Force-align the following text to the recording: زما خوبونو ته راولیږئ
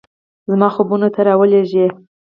زما 0.49 0.67
خوبونو 0.75 1.07
ته 1.15 1.21
راولیږئ 1.27 1.87